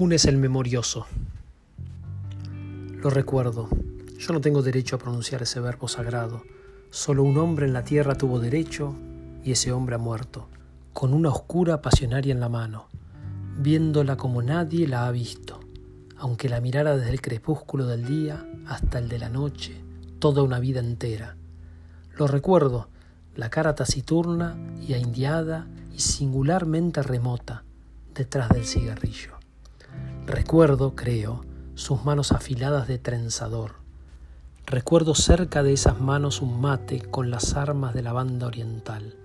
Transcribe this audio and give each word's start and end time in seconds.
Funes 0.00 0.24
el 0.24 0.38
Memorioso. 0.38 1.06
Lo 3.02 3.10
recuerdo. 3.10 3.68
Yo 4.18 4.32
no 4.32 4.40
tengo 4.40 4.62
derecho 4.62 4.96
a 4.96 4.98
pronunciar 4.98 5.42
ese 5.42 5.60
verbo 5.60 5.88
sagrado. 5.88 6.42
Solo 6.88 7.22
un 7.22 7.36
hombre 7.36 7.66
en 7.66 7.74
la 7.74 7.84
tierra 7.84 8.14
tuvo 8.14 8.40
derecho 8.40 8.94
y 9.44 9.52
ese 9.52 9.72
hombre 9.72 9.96
ha 9.96 9.98
muerto, 9.98 10.48
con 10.94 11.12
una 11.12 11.28
oscura 11.28 11.82
pasionaria 11.82 12.32
en 12.32 12.40
la 12.40 12.48
mano, 12.48 12.86
viéndola 13.58 14.16
como 14.16 14.40
nadie 14.40 14.88
la 14.88 15.06
ha 15.06 15.10
visto, 15.10 15.60
aunque 16.16 16.48
la 16.48 16.62
mirara 16.62 16.96
desde 16.96 17.10
el 17.10 17.20
crepúsculo 17.20 17.84
del 17.84 18.06
día 18.06 18.46
hasta 18.68 18.98
el 19.00 19.10
de 19.10 19.18
la 19.18 19.28
noche, 19.28 19.82
toda 20.18 20.42
una 20.42 20.60
vida 20.60 20.80
entera. 20.80 21.36
Lo 22.16 22.26
recuerdo, 22.26 22.88
la 23.36 23.50
cara 23.50 23.74
taciturna 23.74 24.56
y 24.80 24.94
aindiada 24.94 25.66
y 25.94 26.00
singularmente 26.00 27.02
remota 27.02 27.64
detrás 28.14 28.48
del 28.48 28.64
cigarrillo. 28.64 29.39
Recuerdo, 30.30 30.94
creo, 30.94 31.44
sus 31.74 32.04
manos 32.04 32.30
afiladas 32.30 32.86
de 32.86 32.98
trenzador. 32.98 33.72
Recuerdo 34.64 35.16
cerca 35.16 35.64
de 35.64 35.72
esas 35.72 36.00
manos 36.00 36.40
un 36.40 36.60
mate 36.60 37.00
con 37.00 37.32
las 37.32 37.54
armas 37.56 37.94
de 37.94 38.02
la 38.04 38.12
banda 38.12 38.46
oriental. 38.46 39.16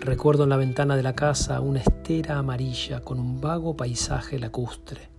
Recuerdo 0.00 0.44
en 0.44 0.48
la 0.48 0.56
ventana 0.56 0.96
de 0.96 1.02
la 1.02 1.14
casa 1.14 1.60
una 1.60 1.80
estera 1.80 2.38
amarilla 2.38 3.00
con 3.00 3.20
un 3.20 3.42
vago 3.42 3.76
paisaje 3.76 4.38
lacustre. 4.38 5.10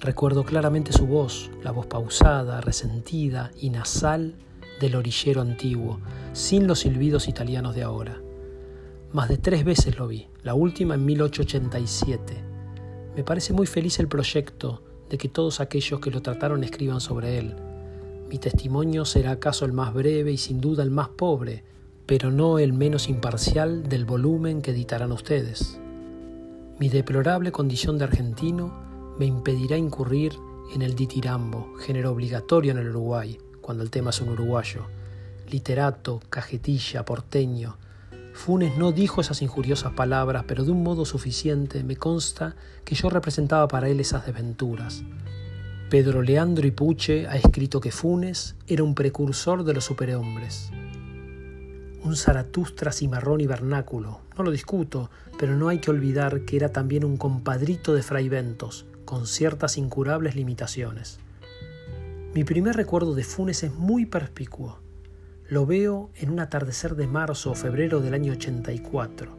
Recuerdo 0.00 0.42
claramente 0.42 0.90
su 0.90 1.06
voz, 1.06 1.50
la 1.62 1.70
voz 1.70 1.84
pausada, 1.84 2.62
resentida 2.62 3.50
y 3.60 3.68
nasal 3.68 4.36
del 4.80 4.96
orillero 4.96 5.42
antiguo, 5.42 6.00
sin 6.32 6.66
los 6.66 6.78
silbidos 6.78 7.28
italianos 7.28 7.74
de 7.74 7.82
ahora. 7.82 8.22
Más 9.12 9.28
de 9.28 9.36
tres 9.36 9.66
veces 9.66 9.98
lo 9.98 10.08
vi, 10.08 10.28
la 10.42 10.54
última 10.54 10.94
en 10.94 11.04
1887 11.04 12.47
me 13.18 13.24
parece 13.24 13.52
muy 13.52 13.66
feliz 13.66 13.98
el 13.98 14.06
proyecto 14.06 14.80
de 15.10 15.18
que 15.18 15.28
todos 15.28 15.58
aquellos 15.58 15.98
que 15.98 16.12
lo 16.12 16.22
trataron 16.22 16.62
escriban 16.62 17.00
sobre 17.00 17.36
él. 17.36 17.56
Mi 18.28 18.38
testimonio 18.38 19.04
será 19.04 19.32
acaso 19.32 19.64
el 19.64 19.72
más 19.72 19.92
breve 19.92 20.30
y 20.30 20.36
sin 20.36 20.60
duda 20.60 20.84
el 20.84 20.92
más 20.92 21.08
pobre, 21.08 21.64
pero 22.06 22.30
no 22.30 22.60
el 22.60 22.72
menos 22.72 23.08
imparcial 23.08 23.88
del 23.88 24.04
volumen 24.04 24.62
que 24.62 24.70
editarán 24.70 25.10
ustedes. 25.10 25.80
Mi 26.78 26.90
deplorable 26.90 27.50
condición 27.50 27.98
de 27.98 28.04
argentino 28.04 28.72
me 29.18 29.26
impedirá 29.26 29.76
incurrir 29.76 30.34
en 30.72 30.82
el 30.82 30.94
ditirambo, 30.94 31.74
género 31.80 32.12
obligatorio 32.12 32.70
en 32.70 32.78
el 32.78 32.90
Uruguay, 32.90 33.36
cuando 33.60 33.82
el 33.82 33.90
tema 33.90 34.10
es 34.10 34.20
un 34.20 34.28
uruguayo, 34.28 34.82
literato, 35.50 36.20
cajetilla, 36.30 37.04
porteño, 37.04 37.78
Funes 38.38 38.78
no 38.78 38.92
dijo 38.92 39.20
esas 39.20 39.42
injuriosas 39.42 39.94
palabras, 39.94 40.44
pero 40.46 40.64
de 40.64 40.70
un 40.70 40.84
modo 40.84 41.04
suficiente 41.04 41.82
me 41.82 41.96
consta 41.96 42.54
que 42.84 42.94
yo 42.94 43.10
representaba 43.10 43.66
para 43.66 43.88
él 43.88 43.98
esas 43.98 44.26
desventuras. 44.26 45.02
Pedro 45.90 46.22
Leandro 46.22 46.64
Ipuche 46.64 47.26
ha 47.26 47.34
escrito 47.34 47.80
que 47.80 47.90
Funes 47.90 48.54
era 48.68 48.84
un 48.84 48.94
precursor 48.94 49.64
de 49.64 49.74
los 49.74 49.84
superhombres. 49.84 50.70
Un 52.04 52.14
Zaratustra 52.14 52.92
cimarrón 52.92 53.40
y 53.40 53.48
vernáculo, 53.48 54.20
no 54.38 54.44
lo 54.44 54.52
discuto, 54.52 55.10
pero 55.36 55.56
no 55.56 55.68
hay 55.68 55.80
que 55.80 55.90
olvidar 55.90 56.42
que 56.42 56.56
era 56.56 56.68
también 56.68 57.04
un 57.04 57.16
compadrito 57.16 57.92
de 57.92 58.04
Fray 58.04 58.28
Ventos, 58.28 58.86
con 59.04 59.26
ciertas 59.26 59.76
incurables 59.76 60.36
limitaciones. 60.36 61.18
Mi 62.34 62.44
primer 62.44 62.76
recuerdo 62.76 63.16
de 63.16 63.24
Funes 63.24 63.64
es 63.64 63.74
muy 63.74 64.06
perspicuo. 64.06 64.78
Lo 65.48 65.64
veo 65.64 66.10
en 66.14 66.28
un 66.28 66.40
atardecer 66.40 66.94
de 66.94 67.06
marzo 67.06 67.52
o 67.52 67.54
febrero 67.54 68.00
del 68.00 68.12
año 68.12 68.32
84. 68.34 69.34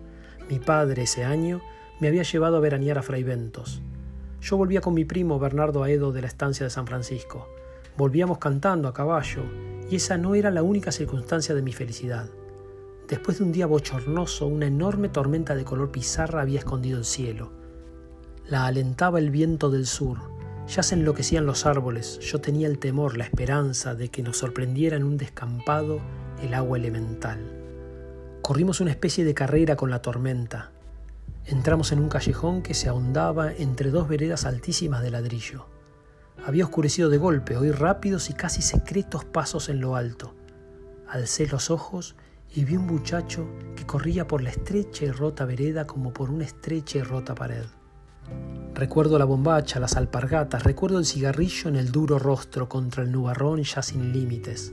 Mi 0.49 0.57
padre 0.57 1.03
ese 1.03 1.23
año 1.23 1.61
me 1.99 2.07
había 2.07 2.23
llevado 2.23 2.57
a 2.57 2.59
veranear 2.59 2.97
a 2.97 3.03
Fraiventos. 3.03 3.84
Yo 4.41 4.57
volvía 4.57 4.81
con 4.81 4.95
mi 4.95 5.06
primo 5.06 5.38
Bernardo 5.38 5.84
Aedo 5.84 6.11
de 6.11 6.22
la 6.22 6.28
estancia 6.28 6.63
de 6.63 6.72
San 6.72 6.88
Francisco. 6.88 7.47
Volvíamos 7.95 8.39
cantando 8.39 8.88
a 8.88 8.94
caballo, 8.94 9.44
y 9.88 9.97
esa 9.97 10.17
no 10.17 10.34
era 10.34 10.50
la 10.50 10.63
única 10.63 10.91
circunstancia 10.91 11.53
de 11.53 11.61
mi 11.61 11.73
felicidad. 11.73 12.28
Después 13.07 13.38
de 13.38 13.44
un 13.44 13.51
día 13.51 13.67
bochornoso, 13.67 14.47
una 14.47 14.66
enorme 14.66 15.09
tormenta 15.09 15.53
de 15.53 15.63
color 15.63 15.91
pizarra 15.91 16.41
había 16.41 16.57
escondido 16.57 16.97
el 16.97 17.05
cielo. 17.05 17.51
La 18.47 18.66
alentaba 18.66 19.19
el 19.19 19.29
viento 19.29 19.69
del 19.69 19.85
sur, 19.85 20.17
ya 20.69 20.84
se 20.84 20.94
enloquecían 20.94 21.47
los 21.47 21.66
árboles, 21.66 22.19
yo 22.19 22.40
tenía 22.41 22.68
el 22.68 22.78
temor, 22.78 23.18
la 23.18 23.24
esperanza 23.24 23.96
de 23.96 24.09
que 24.09 24.22
nos 24.22 24.38
sorprendiera 24.38 24.97
en 24.97 25.03
un 25.03 25.18
descampado 25.18 26.00
el 26.44 26.53
agua 26.53 26.78
elemental. 26.78 27.40
Corrimos 28.44 28.79
una 28.79 28.91
especie 28.91 29.25
de 29.25 29.34
carrera 29.34 29.75
con 29.75 29.90
la 29.90 30.03
tormenta. 30.03 30.72
Entramos 31.46 31.91
en 31.91 32.00
un 32.00 32.09
callejón 32.09 32.62
que 32.62 32.75
se 32.75 32.88
ahondaba 32.88 33.52
entre 33.52 33.90
dos 33.90 34.08
veredas 34.08 34.46
altísimas 34.46 35.02
de 35.02 35.09
ladrillo. 35.09 35.66
Había 36.46 36.66
oscurecido 36.66 37.09
de 37.09 37.18
golpe, 37.18 37.58
oí 37.58 37.72
rápidos 37.72 38.29
y 38.29 38.34
casi 38.34 38.62
secretos 38.62 39.25
pasos 39.25 39.69
en 39.69 39.81
lo 39.81 39.96
alto. 39.96 40.35
Alcé 41.08 41.47
los 41.47 41.72
ojos 41.72 42.16
y 42.53 42.63
vi 42.63 42.75
un 42.75 42.85
muchacho 42.85 43.47
que 43.75 43.88
corría 43.88 44.28
por 44.28 44.44
la 44.44 44.52
estrecha 44.52 45.06
y 45.06 45.12
rota 45.12 45.46
vereda 45.46 45.88
como 45.88 46.13
por 46.13 46.29
una 46.29 46.46
estrecha 46.46 47.00
y 47.00 47.02
rota 47.02 47.34
pared. 47.34 47.66
Recuerdo 48.79 49.19
la 49.19 49.25
bombacha, 49.25 49.78
las 49.78 49.97
alpargatas, 49.97 50.63
recuerdo 50.63 51.00
el 51.00 51.06
cigarrillo 51.06 51.67
en 51.67 51.75
el 51.75 51.91
duro 51.91 52.17
rostro 52.17 52.69
contra 52.69 53.03
el 53.03 53.12
nubarrón 53.12 53.62
ya 53.62 53.81
sin 53.81 54.13
límites. 54.13 54.72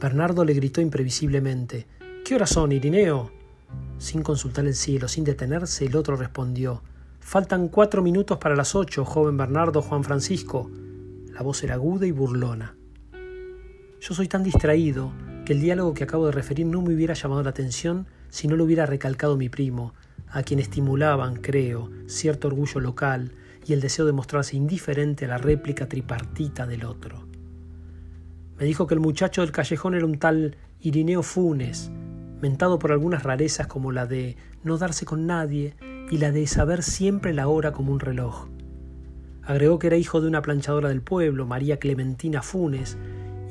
Bernardo 0.00 0.42
le 0.42 0.54
gritó 0.54 0.80
imprevisiblemente, 0.80 1.86
¿Qué 2.24 2.34
horas 2.34 2.48
son, 2.48 2.72
Irineo? 2.72 3.30
Sin 3.98 4.22
consultar 4.22 4.64
el 4.64 4.74
cielo, 4.74 5.06
sin 5.06 5.22
detenerse, 5.22 5.84
el 5.84 5.96
otro 5.96 6.16
respondió, 6.16 6.82
Faltan 7.20 7.68
cuatro 7.68 8.02
minutos 8.02 8.38
para 8.38 8.56
las 8.56 8.74
ocho, 8.74 9.04
joven 9.04 9.36
Bernardo 9.36 9.82
Juan 9.82 10.02
Francisco. 10.02 10.70
La 11.26 11.42
voz 11.42 11.62
era 11.62 11.74
aguda 11.74 12.06
y 12.06 12.10
burlona. 12.10 12.74
Yo 14.00 14.14
soy 14.14 14.28
tan 14.28 14.42
distraído 14.42 15.12
que 15.44 15.52
el 15.52 15.60
diálogo 15.60 15.92
que 15.92 16.04
acabo 16.04 16.24
de 16.24 16.32
referir 16.32 16.64
no 16.64 16.80
me 16.80 16.94
hubiera 16.94 17.12
llamado 17.12 17.42
la 17.42 17.50
atención 17.50 18.06
si 18.30 18.48
no 18.48 18.56
lo 18.56 18.64
hubiera 18.64 18.86
recalcado 18.86 19.36
mi 19.36 19.50
primo, 19.50 19.92
a 20.34 20.42
quien 20.42 20.58
estimulaban, 20.58 21.36
creo, 21.36 21.90
cierto 22.06 22.48
orgullo 22.48 22.80
local 22.80 23.30
y 23.64 23.72
el 23.72 23.80
deseo 23.80 24.04
de 24.04 24.12
mostrarse 24.12 24.56
indiferente 24.56 25.24
a 25.24 25.28
la 25.28 25.38
réplica 25.38 25.88
tripartita 25.88 26.66
del 26.66 26.84
otro. 26.84 27.28
Me 28.58 28.66
dijo 28.66 28.88
que 28.88 28.94
el 28.94 29.00
muchacho 29.00 29.42
del 29.42 29.52
callejón 29.52 29.94
era 29.94 30.04
un 30.04 30.18
tal 30.18 30.56
Irineo 30.80 31.22
Funes, 31.22 31.92
mentado 32.42 32.80
por 32.80 32.90
algunas 32.90 33.22
rarezas 33.22 33.68
como 33.68 33.92
la 33.92 34.06
de 34.06 34.36
no 34.64 34.76
darse 34.76 35.06
con 35.06 35.24
nadie 35.24 35.76
y 36.10 36.18
la 36.18 36.32
de 36.32 36.48
saber 36.48 36.82
siempre 36.82 37.32
la 37.32 37.46
hora 37.46 37.70
como 37.70 37.92
un 37.92 38.00
reloj. 38.00 38.48
Agregó 39.44 39.78
que 39.78 39.86
era 39.86 39.96
hijo 39.96 40.20
de 40.20 40.26
una 40.26 40.42
planchadora 40.42 40.88
del 40.88 41.00
pueblo, 41.00 41.46
María 41.46 41.78
Clementina 41.78 42.42
Funes, 42.42 42.98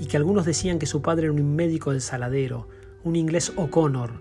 y 0.02 0.08
que 0.08 0.18
algunos 0.18 0.46
decían 0.46 0.80
que 0.80 0.86
su 0.86 1.02
padre 1.02 1.28
era 1.28 1.34
un 1.34 1.56
médico 1.56 1.92
del 1.92 2.02
saladero, 2.02 2.68
un 3.06 3.16
inglés 3.16 3.54
O'Connor, 3.56 4.20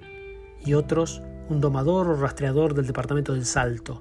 y 0.64 0.74
otros 0.74 1.22
un 1.48 1.60
domador 1.60 2.08
o 2.08 2.16
rastreador 2.16 2.74
del 2.74 2.86
departamento 2.86 3.34
del 3.34 3.44
Salto. 3.44 4.00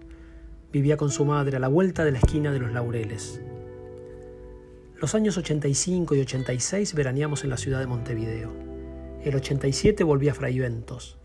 Vivía 0.71 0.97
con 0.97 1.11
su 1.11 1.25
madre 1.25 1.57
a 1.57 1.59
la 1.59 1.67
vuelta 1.67 2.05
de 2.05 2.11
la 2.11 2.19
esquina 2.19 2.51
de 2.51 2.59
los 2.59 2.71
Laureles. 2.71 3.41
Los 4.99 5.15
años 5.15 5.37
85 5.37 6.15
y 6.15 6.19
86 6.21 6.93
veraneamos 6.93 7.43
en 7.43 7.49
la 7.49 7.57
ciudad 7.57 7.79
de 7.79 7.87
Montevideo. 7.87 8.51
El 9.23 9.35
87 9.35 10.03
volví 10.03 10.29
a 10.29 10.33
Fraiventos. 10.33 11.17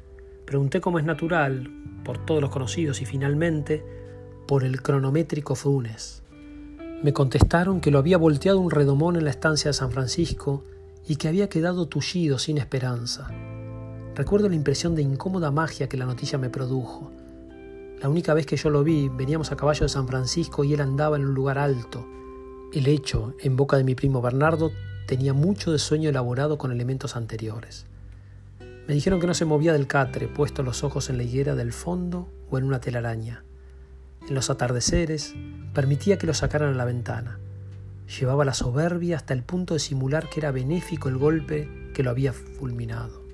Pregunté 0.46 0.80
cómo 0.80 0.98
es 0.98 1.04
natural, 1.04 1.70
por 2.04 2.24
todos 2.24 2.40
los 2.40 2.50
conocidos 2.50 3.02
y 3.02 3.04
finalmente 3.04 3.84
por 4.46 4.64
el 4.64 4.80
cronométrico 4.80 5.54
Funes. 5.54 6.22
Me 7.02 7.12
contestaron 7.12 7.80
que 7.80 7.90
lo 7.90 7.98
había 7.98 8.16
volteado 8.16 8.60
un 8.60 8.70
redomón 8.70 9.16
en 9.16 9.24
la 9.24 9.30
estancia 9.30 9.68
de 9.68 9.74
San 9.74 9.90
Francisco 9.90 10.64
y 11.06 11.16
que 11.16 11.28
había 11.28 11.48
quedado 11.48 11.86
tullido 11.86 12.38
sin 12.38 12.58
esperanza. 12.58 13.28
Recuerdo 14.16 14.48
la 14.48 14.54
impresión 14.54 14.94
de 14.94 15.02
incómoda 15.02 15.50
magia 15.50 15.90
que 15.90 15.98
la 15.98 16.06
noticia 16.06 16.38
me 16.38 16.48
produjo. 16.48 17.12
La 18.00 18.08
única 18.08 18.32
vez 18.32 18.46
que 18.46 18.56
yo 18.56 18.70
lo 18.70 18.82
vi, 18.82 19.10
veníamos 19.10 19.52
a 19.52 19.58
caballo 19.58 19.82
de 19.82 19.90
San 19.90 20.08
Francisco 20.08 20.64
y 20.64 20.72
él 20.72 20.80
andaba 20.80 21.18
en 21.18 21.26
un 21.26 21.34
lugar 21.34 21.58
alto. 21.58 22.08
El 22.72 22.86
hecho, 22.86 23.34
en 23.40 23.56
boca 23.56 23.76
de 23.76 23.84
mi 23.84 23.94
primo 23.94 24.22
Bernardo, 24.22 24.70
tenía 25.06 25.34
mucho 25.34 25.70
de 25.70 25.78
sueño 25.78 26.08
elaborado 26.08 26.56
con 26.56 26.72
elementos 26.72 27.14
anteriores. 27.14 27.84
Me 28.88 28.94
dijeron 28.94 29.20
que 29.20 29.26
no 29.26 29.34
se 29.34 29.44
movía 29.44 29.74
del 29.74 29.86
catre, 29.86 30.28
puesto 30.28 30.62
los 30.62 30.82
ojos 30.82 31.10
en 31.10 31.18
la 31.18 31.24
higuera 31.24 31.54
del 31.54 31.74
fondo 31.74 32.26
o 32.48 32.56
en 32.56 32.64
una 32.64 32.80
telaraña. 32.80 33.44
En 34.26 34.34
los 34.34 34.48
atardeceres, 34.48 35.34
permitía 35.74 36.16
que 36.16 36.26
lo 36.26 36.32
sacaran 36.32 36.72
a 36.72 36.76
la 36.76 36.86
ventana. 36.86 37.38
Llevaba 38.18 38.46
la 38.46 38.54
soberbia 38.54 39.16
hasta 39.16 39.34
el 39.34 39.42
punto 39.42 39.74
de 39.74 39.80
simular 39.80 40.30
que 40.30 40.40
era 40.40 40.52
benéfico 40.52 41.10
el 41.10 41.18
golpe 41.18 41.68
que 41.92 42.02
lo 42.02 42.08
había 42.08 42.32
fulminado. 42.32 43.25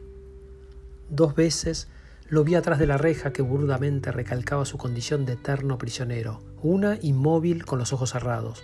Dos 1.13 1.35
veces 1.35 1.89
lo 2.31 2.43
vi 2.43 2.55
atrás 2.55 2.79
de 2.79 2.87
la 2.87 2.97
reja 2.97 3.35
que 3.35 3.43
burdamente 3.43 4.13
recalcaba 4.13 4.65
su 4.65 4.79
condición 4.79 5.27
de 5.27 5.35
eterno 5.35 5.77
prisionero, 5.77 6.41
una 6.63 6.99
inmóvil 7.03 7.67
con 7.67 7.79
los 7.79 7.93
ojos 7.93 8.13
cerrados, 8.13 8.63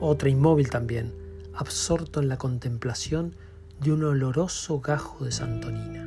otra 0.00 0.30
inmóvil 0.30 0.70
también, 0.70 1.12
absorto 1.52 2.22
en 2.22 2.30
la 2.30 2.38
contemplación 2.38 3.36
de 3.82 3.92
un 3.92 4.02
oloroso 4.02 4.80
gajo 4.80 5.26
de 5.26 5.32
santonina. 5.32 6.06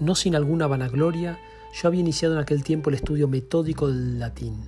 No 0.00 0.16
sin 0.16 0.34
alguna 0.34 0.66
vanagloria, 0.66 1.38
yo 1.80 1.86
había 1.86 2.00
iniciado 2.00 2.34
en 2.34 2.40
aquel 2.40 2.64
tiempo 2.64 2.90
el 2.90 2.96
estudio 2.96 3.28
metódico 3.28 3.86
del 3.86 4.18
latín. 4.18 4.64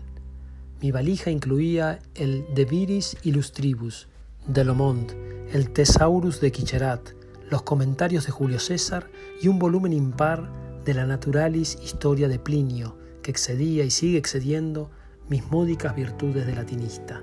Mi 0.81 0.93
valija 0.93 1.33
incluía 1.33 1.99
el 2.15 2.45
De 2.55 2.65
Viris 2.65 3.17
Illustribus 3.25 4.07
de 4.47 4.65
Lomont, 4.65 5.11
el 5.53 5.71
Thesaurus 5.73 6.41
de 6.41 6.53
Quicherat, 6.53 7.20
los 7.51 7.63
comentarios 7.63 8.27
de 8.27 8.33
Julio 8.33 8.61
César 8.61 9.11
y 9.43 9.49
un 9.49 9.59
volumen 9.59 9.93
impar 9.93 10.49
de 10.85 10.95
la 10.95 11.05
Naturalis 11.05 11.79
Historia 11.83 12.29
de 12.29 12.39
Plinio, 12.39 12.97
que 13.23 13.31
excedía 13.31 13.85
y 13.85 13.91
sigue 13.91 14.19
excediendo 14.19 14.91
mis 15.29 15.45
módicas 15.51 15.95
virtudes 15.95 16.47
de 16.47 16.55
latinista. 16.55 17.23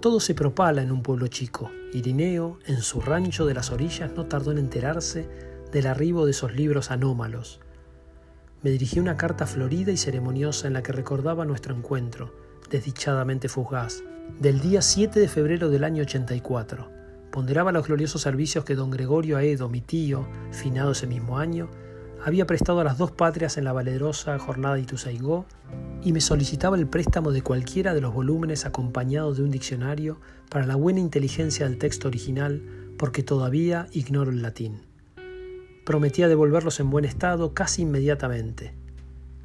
Todo 0.00 0.18
se 0.18 0.34
propala 0.34 0.82
en 0.82 0.90
un 0.90 1.02
pueblo 1.02 1.26
chico. 1.26 1.70
Irineo, 1.92 2.58
en 2.66 2.80
su 2.80 3.00
rancho 3.00 3.44
de 3.44 3.54
las 3.54 3.70
orillas, 3.70 4.12
no 4.16 4.26
tardó 4.26 4.50
en 4.50 4.58
enterarse 4.58 5.28
del 5.72 5.86
arribo 5.86 6.24
de 6.24 6.32
esos 6.32 6.54
libros 6.54 6.90
anómalos. 6.90 7.60
Me 8.62 8.70
dirigí 8.70 8.98
una 8.98 9.16
carta 9.16 9.46
florida 9.46 9.92
y 9.92 9.96
ceremoniosa 9.96 10.66
en 10.66 10.74
la 10.74 10.82
que 10.82 10.92
recordaba 10.92 11.44
nuestro 11.44 11.74
encuentro, 11.74 12.34
desdichadamente 12.70 13.48
fugaz, 13.48 14.02
del 14.38 14.60
día 14.60 14.80
7 14.80 15.20
de 15.20 15.28
febrero 15.28 15.68
del 15.68 15.84
año 15.84 16.02
84. 16.02 16.99
Ponderaba 17.30 17.70
los 17.70 17.86
gloriosos 17.86 18.22
servicios 18.22 18.64
que 18.64 18.74
don 18.74 18.90
Gregorio 18.90 19.36
Aedo, 19.36 19.68
mi 19.68 19.80
tío, 19.80 20.26
finado 20.50 20.92
ese 20.92 21.06
mismo 21.06 21.38
año, 21.38 21.68
había 22.24 22.46
prestado 22.46 22.80
a 22.80 22.84
las 22.84 22.98
dos 22.98 23.12
patrias 23.12 23.56
en 23.56 23.64
la 23.64 23.72
valerosa 23.72 24.38
jornada 24.38 24.74
de 24.74 24.82
Ituzaingó 24.82 25.46
y 26.02 26.12
me 26.12 26.20
solicitaba 26.20 26.76
el 26.76 26.86
préstamo 26.86 27.30
de 27.30 27.42
cualquiera 27.42 27.94
de 27.94 28.00
los 28.00 28.12
volúmenes 28.12 28.66
acompañados 28.66 29.38
de 29.38 29.44
un 29.44 29.50
diccionario 29.50 30.20
para 30.50 30.66
la 30.66 30.76
buena 30.76 31.00
inteligencia 31.00 31.66
del 31.66 31.78
texto 31.78 32.08
original 32.08 32.62
porque 32.98 33.22
todavía 33.22 33.86
ignoro 33.92 34.30
el 34.30 34.42
latín. 34.42 34.82
Prometía 35.86 36.28
devolverlos 36.28 36.78
en 36.80 36.90
buen 36.90 37.06
estado 37.06 37.54
casi 37.54 37.82
inmediatamente. 37.82 38.74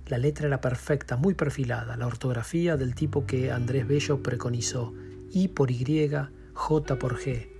La 0.07 0.17
letra 0.17 0.47
era 0.47 0.59
perfecta, 0.59 1.17
muy 1.17 1.33
perfilada, 1.33 1.95
la 1.95 2.07
ortografía 2.07 2.77
del 2.77 2.93
tipo 2.93 3.25
que 3.25 3.51
Andrés 3.51 3.87
Bello 3.87 4.21
preconizó, 4.21 4.93
I 5.31 5.47
por 5.47 5.71
Y, 5.71 6.11
J 6.53 6.99
por 6.99 7.17
G. 7.17 7.54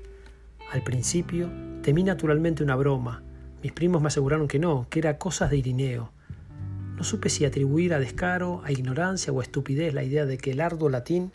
Al 0.72 0.84
principio 0.84 1.50
temí 1.82 2.04
naturalmente 2.04 2.64
una 2.64 2.76
broma, 2.76 3.24
mis 3.62 3.72
primos 3.72 4.02
me 4.02 4.08
aseguraron 4.10 4.48
que 4.48 4.60
no, 4.60 4.88
que 4.90 5.00
era 5.00 5.18
cosas 5.18 5.50
de 5.50 5.58
Irineo. 5.58 6.12
No 6.98 7.04
supe 7.04 7.30
si 7.30 7.46
atribuir 7.46 7.94
a 7.94 8.00
descaro, 8.00 8.62
a 8.64 8.72
ignorancia 8.72 9.34
o 9.34 9.40
a 9.40 9.44
estupidez 9.44 9.94
la 9.94 10.04
idea 10.04 10.26
de 10.26 10.38
que 10.38 10.52
el 10.52 10.62
arduo 10.62 10.90
latín 10.90 11.32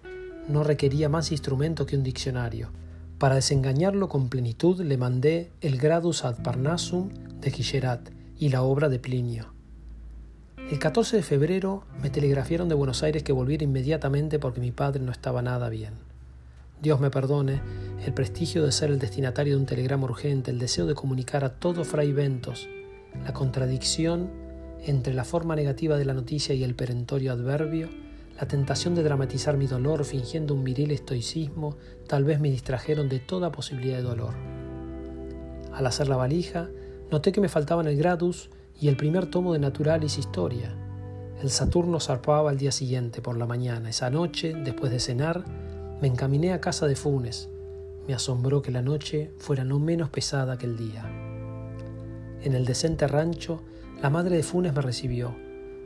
no 0.49 0.65
requería 0.65 1.09
más 1.09 1.32
instrumento 1.32 1.87
que 1.87 1.97
un 1.97 2.03
diccionario. 2.03 2.71
Para 3.19 3.35
desengañarlo 3.35 4.09
con 4.09 4.29
plenitud 4.29 4.81
le 4.81 4.97
mandé 4.97 5.50
el 5.61 5.77
Gradus 5.79 6.25
ad 6.25 6.43
Parnassum 6.43 7.11
de 7.41 7.50
Gigerat 7.50 8.11
y 8.38 8.49
la 8.49 8.62
obra 8.62 8.88
de 8.88 8.99
Plinio. 8.99 9.53
El 10.71 10.79
14 10.79 11.17
de 11.17 11.23
febrero 11.23 11.85
me 12.00 12.11
telegrafiaron 12.11 12.69
de 12.69 12.75
Buenos 12.75 13.03
Aires 13.03 13.23
que 13.23 13.32
volviera 13.32 13.65
inmediatamente 13.65 14.38
porque 14.38 14.61
mi 14.61 14.71
padre 14.71 15.03
no 15.03 15.12
estaba 15.12 15.43
nada 15.43 15.69
bien. 15.69 16.09
Dios 16.82 16.99
me 16.99 17.11
perdone, 17.11 17.61
el 18.06 18.15
prestigio 18.15 18.65
de 18.65 18.73
ser 18.73 18.91
el 18.91 18.99
destinatario 18.99 19.55
de 19.55 19.61
un 19.61 19.67
telegrama 19.67 20.05
urgente, 20.05 20.50
el 20.50 20.59
deseo 20.59 20.87
de 20.87 20.94
comunicar 20.94 21.44
a 21.44 21.59
todo 21.59 21.85
Fray 21.85 22.12
Ventos, 22.12 22.69
la 23.25 23.35
contradicción 23.35 24.31
entre 24.87 25.12
la 25.12 25.25
forma 25.25 25.55
negativa 25.56 25.99
de 25.99 26.06
la 26.06 26.15
noticia 26.15 26.55
y 26.55 26.65
el 26.65 26.75
perentorio 26.75 27.32
adverbio, 27.32 27.91
la 28.41 28.49
tentación 28.49 28.94
de 28.94 29.03
dramatizar 29.03 29.59
mi 29.59 29.67
dolor 29.67 30.06
fingiendo 30.06 30.55
un 30.55 30.65
viril 30.65 30.93
estoicismo, 30.93 31.77
tal 32.06 32.25
vez 32.25 32.41
me 32.41 32.50
distrajeron 32.50 33.11
de 33.11 33.19
toda 33.19 33.53
posibilidad 33.53 33.99
de 33.99 34.03
dolor. 34.03 34.32
Al 35.75 35.87
hacer 35.87 36.09
la 36.09 36.17
valija, 36.17 36.71
noté 37.11 37.32
que 37.32 37.43
me 37.43 37.50
faltaban 37.50 37.87
el 37.87 37.99
Gradus 37.99 38.49
y 38.81 38.88
el 38.88 38.97
primer 38.97 39.27
tomo 39.27 39.53
de 39.53 39.59
Naturalis 39.59 40.17
Historia. 40.17 40.75
El 41.43 41.50
Saturno 41.50 42.00
zarpaba 42.00 42.49
al 42.49 42.56
día 42.56 42.73
siguiente 42.73 43.21
por 43.21 43.37
la 43.37 43.47
mañana. 43.47 43.91
Esa 43.91 44.09
noche, 44.09 44.55
después 44.55 44.91
de 44.91 45.00
cenar, 45.00 45.44
me 46.00 46.08
encaminé 46.08 46.52
a 46.52 46.61
casa 46.61 46.87
de 46.87 46.97
Funes, 46.97 47.50
me 48.08 48.14
asombró 48.14 48.62
que 48.62 48.70
la 48.70 48.82
noche 48.82 49.32
fuera 49.38 49.64
no 49.64 49.79
menos 49.79 50.08
pesada 50.08 50.56
que 50.56 50.67
el 50.67 50.76
día. 50.76 51.05
En 52.43 52.55
el 52.55 52.64
decente 52.64 53.06
rancho, 53.06 53.62
la 54.02 54.08
madre 54.08 54.37
de 54.37 54.43
Funes 54.43 54.73
me 54.73 54.81
recibió. 54.81 55.37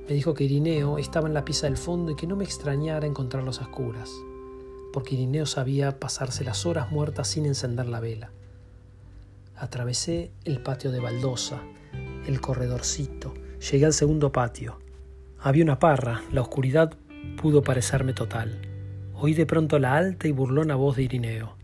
Me 0.08 0.14
dijo 0.14 0.32
que 0.34 0.44
Irineo 0.44 0.98
estaba 0.98 1.26
en 1.26 1.34
la 1.34 1.44
pieza 1.44 1.66
del 1.66 1.76
fondo 1.76 2.12
y 2.12 2.16
que 2.16 2.26
no 2.26 2.36
me 2.36 2.44
extrañara 2.44 3.06
encontrarlos 3.06 3.60
a 3.60 3.64
oscuras, 3.64 4.10
porque 4.92 5.16
Irineo 5.16 5.46
sabía 5.46 5.98
pasarse 5.98 6.44
las 6.44 6.64
horas 6.64 6.92
muertas 6.92 7.28
sin 7.28 7.44
encender 7.44 7.86
la 7.86 8.00
vela. 8.00 8.30
Atravesé 9.56 10.30
el 10.44 10.62
patio 10.62 10.92
de 10.92 11.00
baldosa, 11.00 11.60
el 12.26 12.40
corredorcito, 12.40 13.34
llegué 13.70 13.86
al 13.86 13.92
segundo 13.92 14.30
patio. 14.30 14.78
Había 15.40 15.64
una 15.64 15.78
parra, 15.78 16.22
la 16.32 16.40
oscuridad 16.40 16.96
pudo 17.36 17.62
parecerme 17.62 18.12
total. 18.12 18.73
Oí 19.24 19.32
de 19.32 19.46
pronto 19.46 19.78
la 19.78 19.96
alta 19.96 20.28
y 20.28 20.32
burlona 20.32 20.74
voz 20.74 20.96
de 20.96 21.04
Irineo. 21.04 21.56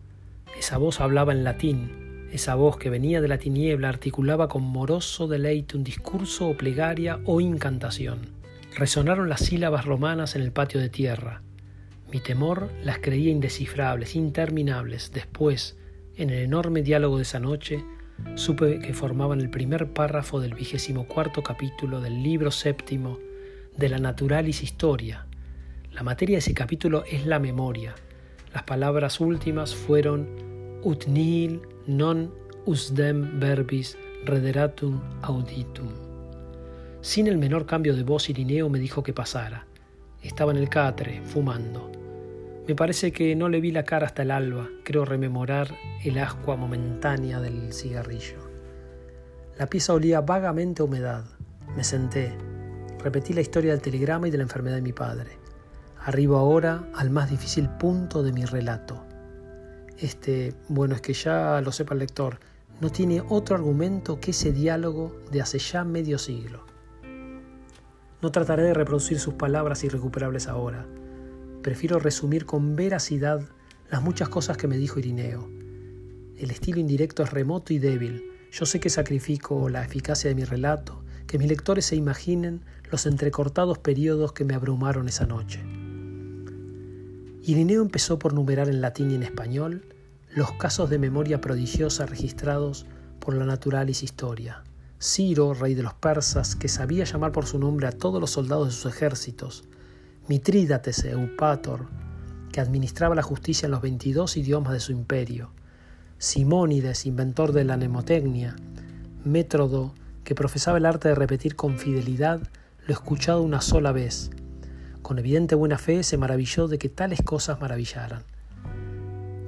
Esa 0.58 0.78
voz 0.78 0.98
hablaba 0.98 1.32
en 1.32 1.44
latín, 1.44 2.26
esa 2.32 2.54
voz 2.54 2.78
que 2.78 2.88
venía 2.88 3.20
de 3.20 3.28
la 3.28 3.36
tiniebla 3.36 3.90
articulaba 3.90 4.48
con 4.48 4.62
moroso 4.62 5.28
deleite 5.28 5.76
un 5.76 5.84
discurso 5.84 6.48
o 6.48 6.56
plegaria 6.56 7.20
o 7.26 7.38
incantación. 7.42 8.20
Resonaron 8.74 9.28
las 9.28 9.40
sílabas 9.40 9.84
romanas 9.84 10.36
en 10.36 10.40
el 10.40 10.52
patio 10.52 10.80
de 10.80 10.88
tierra. 10.88 11.42
Mi 12.10 12.20
temor 12.20 12.70
las 12.82 12.98
creía 13.00 13.30
indescifrables, 13.30 14.16
interminables. 14.16 15.12
Después, 15.12 15.76
en 16.16 16.30
el 16.30 16.38
enorme 16.38 16.80
diálogo 16.80 17.18
de 17.18 17.24
esa 17.24 17.40
noche, 17.40 17.84
supe 18.36 18.78
que 18.78 18.94
formaban 18.94 19.38
el 19.38 19.50
primer 19.50 19.92
párrafo 19.92 20.40
del 20.40 20.54
vigésimo 20.54 21.06
cuarto 21.06 21.42
capítulo 21.42 22.00
del 22.00 22.22
libro 22.22 22.52
séptimo 22.52 23.18
de 23.76 23.90
la 23.90 23.98
Naturalis 23.98 24.62
Historia. 24.62 25.26
La 25.92 26.02
materia 26.02 26.36
de 26.36 26.38
ese 26.38 26.54
capítulo 26.54 27.04
es 27.04 27.26
la 27.26 27.38
memoria. 27.38 27.94
Las 28.54 28.62
palabras 28.62 29.20
últimas 29.20 29.74
fueron 29.74 30.28
ut 30.82 31.06
nihil 31.06 31.60
non 31.86 32.30
usdem 32.64 33.40
verbis 33.40 33.98
rederatum 34.24 35.00
auditum. 35.22 35.88
Sin 37.02 37.26
el 37.26 37.38
menor 37.38 37.66
cambio 37.66 37.96
de 37.96 38.02
voz, 38.02 38.30
Irineo 38.30 38.68
me 38.68 38.78
dijo 38.78 39.02
que 39.02 39.12
pasara. 39.12 39.66
Estaba 40.22 40.52
en 40.52 40.58
el 40.58 40.68
catre, 40.68 41.22
fumando. 41.24 41.90
Me 42.68 42.74
parece 42.74 43.10
que 43.10 43.34
no 43.34 43.48
le 43.48 43.60
vi 43.60 43.72
la 43.72 43.84
cara 43.84 44.06
hasta 44.06 44.22
el 44.22 44.30
alba, 44.30 44.68
creo 44.84 45.04
rememorar 45.04 45.74
el 46.04 46.18
ascua 46.18 46.56
momentánea 46.56 47.40
del 47.40 47.72
cigarrillo. 47.72 48.48
La 49.58 49.66
pieza 49.66 49.92
olía 49.92 50.20
vagamente 50.20 50.82
a 50.82 50.84
humedad. 50.84 51.24
Me 51.76 51.82
senté. 51.82 52.32
Repetí 53.02 53.32
la 53.32 53.40
historia 53.40 53.72
del 53.72 53.82
telegrama 53.82 54.28
y 54.28 54.30
de 54.30 54.36
la 54.36 54.44
enfermedad 54.44 54.76
de 54.76 54.82
mi 54.82 54.92
padre. 54.92 55.39
Arribo 56.04 56.36
ahora 56.36 56.84
al 56.94 57.10
más 57.10 57.30
difícil 57.30 57.68
punto 57.68 58.22
de 58.22 58.32
mi 58.32 58.44
relato 58.44 59.10
este, 60.00 60.54
bueno, 60.68 60.94
es 60.94 61.00
que 61.00 61.12
ya 61.12 61.60
lo 61.60 61.72
sepa 61.72 61.94
el 61.94 62.00
lector, 62.00 62.38
no 62.80 62.90
tiene 62.90 63.22
otro 63.28 63.54
argumento 63.54 64.18
que 64.18 64.30
ese 64.30 64.52
diálogo 64.52 65.14
de 65.30 65.42
hace 65.42 65.58
ya 65.58 65.84
medio 65.84 66.18
siglo. 66.18 66.64
No 68.22 68.32
trataré 68.32 68.62
de 68.62 68.74
reproducir 68.74 69.18
sus 69.18 69.34
palabras 69.34 69.84
irrecuperables 69.84 70.48
ahora. 70.48 70.86
Prefiero 71.62 71.98
resumir 71.98 72.46
con 72.46 72.76
veracidad 72.76 73.42
las 73.90 74.02
muchas 74.02 74.28
cosas 74.28 74.56
que 74.56 74.68
me 74.68 74.78
dijo 74.78 74.98
Irineo. 74.98 75.48
El 76.36 76.50
estilo 76.50 76.80
indirecto 76.80 77.22
es 77.22 77.30
remoto 77.30 77.74
y 77.74 77.78
débil. 77.78 78.24
Yo 78.50 78.64
sé 78.64 78.80
que 78.80 78.88
sacrifico 78.88 79.68
la 79.68 79.84
eficacia 79.84 80.28
de 80.28 80.34
mi 80.34 80.44
relato, 80.44 81.02
que 81.26 81.38
mis 81.38 81.48
lectores 81.48 81.84
se 81.84 81.96
imaginen 81.96 82.64
los 82.90 83.04
entrecortados 83.04 83.78
periodos 83.78 84.32
que 84.32 84.44
me 84.44 84.54
abrumaron 84.54 85.08
esa 85.08 85.26
noche. 85.26 85.79
Irineo 87.42 87.80
empezó 87.80 88.18
por 88.18 88.34
numerar 88.34 88.68
en 88.68 88.82
latín 88.82 89.10
y 89.10 89.14
en 89.14 89.22
español 89.22 89.86
los 90.34 90.52
casos 90.52 90.90
de 90.90 90.98
memoria 90.98 91.40
prodigiosa 91.40 92.04
registrados 92.04 92.84
por 93.18 93.34
la 93.34 93.46
Naturalis 93.46 94.02
Historia. 94.02 94.62
Ciro, 95.00 95.54
rey 95.54 95.74
de 95.74 95.82
los 95.82 95.94
persas, 95.94 96.54
que 96.54 96.68
sabía 96.68 97.04
llamar 97.04 97.32
por 97.32 97.46
su 97.46 97.58
nombre 97.58 97.86
a 97.86 97.92
todos 97.92 98.20
los 98.20 98.32
soldados 98.32 98.66
de 98.68 98.72
sus 98.74 98.92
ejércitos, 98.92 99.64
Mitrídates 100.28 101.02
Eupator, 101.04 101.86
que 102.52 102.60
administraba 102.60 103.14
la 103.14 103.22
justicia 103.22 103.66
en 103.66 103.72
los 103.72 103.80
22 103.80 104.36
idiomas 104.36 104.74
de 104.74 104.80
su 104.80 104.92
imperio, 104.92 105.52
Simónides, 106.18 107.06
inventor 107.06 107.52
de 107.52 107.64
la 107.64 107.78
mnemotecnia, 107.78 108.54
Métrodo, 109.24 109.94
que 110.24 110.34
profesaba 110.34 110.76
el 110.76 110.84
arte 110.84 111.08
de 111.08 111.14
repetir 111.14 111.56
con 111.56 111.78
fidelidad 111.78 112.42
lo 112.86 112.92
escuchado 112.92 113.40
una 113.40 113.62
sola 113.62 113.92
vez, 113.92 114.30
con 115.10 115.18
evidente 115.18 115.56
buena 115.56 115.76
fe 115.76 116.04
se 116.04 116.16
maravilló 116.16 116.68
de 116.68 116.78
que 116.78 116.88
tales 116.88 117.20
cosas 117.20 117.60
maravillaran. 117.60 118.22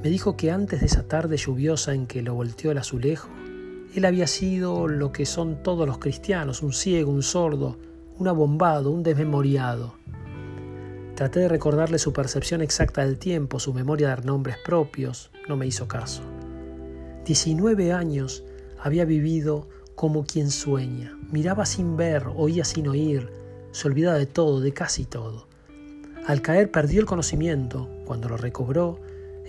Me 0.02 0.10
dijo 0.10 0.36
que 0.36 0.50
antes 0.50 0.80
de 0.80 0.86
esa 0.86 1.04
tarde 1.04 1.36
lluviosa 1.36 1.94
en 1.94 2.08
que 2.08 2.20
lo 2.20 2.34
volteó 2.34 2.72
el 2.72 2.78
azulejo, 2.78 3.28
él 3.94 4.04
había 4.04 4.26
sido 4.26 4.88
lo 4.88 5.12
que 5.12 5.24
son 5.24 5.62
todos 5.62 5.86
los 5.86 5.98
cristianos, 5.98 6.64
un 6.64 6.72
ciego, 6.72 7.12
un 7.12 7.22
sordo, 7.22 7.78
un 8.18 8.26
abombado, 8.26 8.90
un 8.90 9.04
desmemoriado. 9.04 9.94
Traté 11.14 11.38
de 11.38 11.48
recordarle 11.48 12.00
su 12.00 12.12
percepción 12.12 12.60
exacta 12.60 13.04
del 13.04 13.16
tiempo, 13.16 13.60
su 13.60 13.72
memoria 13.72 14.16
de 14.16 14.24
nombres 14.24 14.56
propios, 14.64 15.30
no 15.48 15.56
me 15.56 15.68
hizo 15.68 15.86
caso. 15.86 16.22
Diecinueve 17.24 17.92
años 17.92 18.42
había 18.80 19.04
vivido 19.04 19.68
como 19.94 20.24
quien 20.24 20.50
sueña, 20.50 21.16
miraba 21.30 21.66
sin 21.66 21.96
ver, 21.96 22.24
oía 22.34 22.64
sin 22.64 22.88
oír, 22.88 23.30
se 23.70 23.86
olvidaba 23.86 24.18
de 24.18 24.26
todo, 24.26 24.60
de 24.60 24.72
casi 24.72 25.04
todo. 25.04 25.51
Al 26.26 26.40
caer 26.40 26.70
perdió 26.70 27.00
el 27.00 27.06
conocimiento. 27.06 27.88
Cuando 28.04 28.28
lo 28.28 28.36
recobró, 28.36 29.00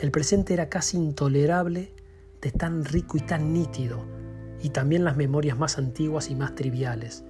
el 0.02 0.10
presente 0.10 0.56
era 0.56 0.70
casi 0.70 0.98
intolerable 0.98 1.94
de 2.42 2.52
tan 2.52 2.84
rico 2.84 3.16
y 3.18 3.22
tan 3.22 3.54
nítido, 3.54 4.04
y 4.60 4.70
también 4.70 5.04
las 5.04 5.16
memorias 5.16 5.58
más 5.58 5.78
antiguas 5.78 6.32
y 6.32 6.36
más 6.36 6.56
triviales. 6.56 7.24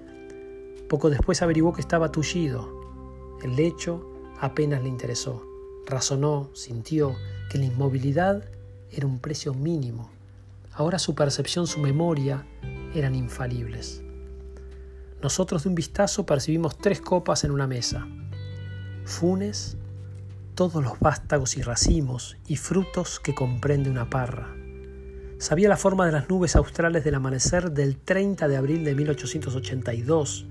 Poco 0.88 1.10
después 1.10 1.42
averiguó 1.42 1.74
que 1.74 1.82
estaba 1.82 2.10
tullido. 2.10 2.70
El 3.44 3.58
lecho 3.58 4.10
apenas 4.40 4.82
le 4.82 4.88
interesó. 4.88 5.46
Razonó, 5.86 6.50
sintió 6.54 7.14
que 7.50 7.58
la 7.58 7.66
inmovilidad 7.66 8.46
era 8.92 9.08
un 9.08 9.20
precio 9.20 9.54
mínimo. 9.54 10.10
Ahora 10.72 11.00
su 11.00 11.16
percepción, 11.16 11.68
su 11.68 11.82
memoria 11.82 12.48
eran 12.96 13.14
infalibles. 13.14 14.04
Nosotros 15.22 15.64
de 15.64 15.70
un 15.70 15.76
vistazo 15.76 16.26
percibimos 16.26 16.78
tres 16.78 17.02
copas 17.02 17.44
en 17.44 17.52
una 17.52 17.68
mesa. 17.68 18.08
Funes, 19.06 19.78
todos 20.56 20.84
los 20.84 21.00
vástagos 21.00 21.58
y 21.58 21.62
racimos 21.62 22.38
y 22.48 22.56
frutos 22.56 23.20
que 23.20 23.36
comprende 23.36 23.90
una 23.90 24.10
parra. 24.10 24.56
Sabía 25.40 25.68
la 25.68 25.78
forma 25.78 26.06
de 26.06 26.14
las 26.14 26.30
nubes 26.30 26.56
australes 26.56 27.04
del 27.04 27.16
amanecer 27.16 27.72
del 27.72 27.98
30 27.98 28.48
de 28.48 28.56
abril 28.56 28.86
de 28.86 28.96
1882 28.96 30.48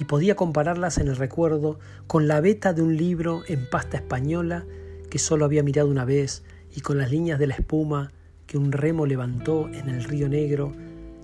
y 0.00 0.04
podía 0.04 0.34
compararlas 0.34 0.98
en 0.98 1.08
el 1.08 1.16
recuerdo 1.16 1.78
con 2.06 2.26
la 2.26 2.40
veta 2.40 2.72
de 2.72 2.82
un 2.82 2.96
libro 2.96 3.42
en 3.48 3.68
pasta 3.68 3.98
española 3.98 4.64
que 5.10 5.18
solo 5.18 5.44
había 5.44 5.62
mirado 5.62 5.88
una 5.88 6.04
vez 6.04 6.42
y 6.74 6.80
con 6.80 6.96
las 6.96 7.10
líneas 7.10 7.38
de 7.38 7.48
la 7.48 7.54
espuma 7.54 8.12
que 8.46 8.56
un 8.56 8.72
remo 8.72 9.04
levantó 9.04 9.68
en 9.68 9.88
el 9.88 10.04
río 10.04 10.28
Negro 10.28 10.72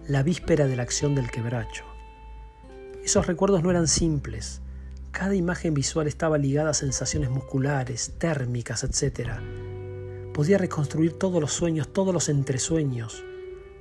la 0.07 0.23
víspera 0.23 0.67
de 0.67 0.77
la 0.77 0.83
acción 0.83 1.15
del 1.15 1.31
quebracho. 1.31 1.85
Esos 3.03 3.27
recuerdos 3.27 3.63
no 3.63 3.71
eran 3.71 3.89
simples. 3.89 4.61
Cada 5.13 5.35
imagen 5.35 5.75
visual 5.75 6.07
estaba 6.07 6.39
ligada 6.39 6.71
a 6.71 6.75
sensaciones 6.75 7.31
musculares, 7.31 8.15
térmicas, 8.19 8.85
etc. 8.85 9.33
Podía 10.33 10.57
reconstruir 10.57 11.19
todos 11.19 11.41
los 11.41 11.53
sueños, 11.53 11.93
todos 11.93 12.15
los 12.15 12.29
entresueños. 12.29 13.25